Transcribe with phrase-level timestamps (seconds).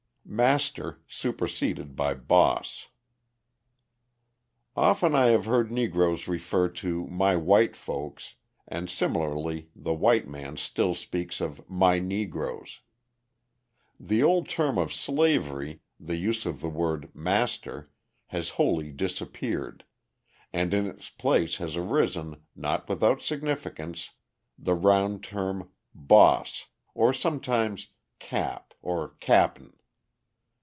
[0.23, 2.87] "Master" Superseded by "Boss"
[4.77, 8.35] Often I have heard Negroes refer to "my white folks"
[8.65, 12.79] and similarly the white man still speaks of "my Negroes."
[13.99, 17.91] The old term of slavery, the use of the word "master,"
[18.27, 19.83] has wholly disappeared,
[20.53, 24.11] and in its place has arisen, not without significance,
[24.57, 27.87] the round term "Boss," or sometimes
[28.19, 29.73] "Cap," or "Cap'n."